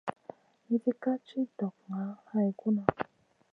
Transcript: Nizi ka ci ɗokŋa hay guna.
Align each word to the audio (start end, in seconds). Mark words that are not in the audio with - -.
Nizi 0.65 0.91
ka 1.01 1.11
ci 1.25 1.37
ɗokŋa 1.57 2.01
hay 2.29 2.49
guna. 2.59 2.83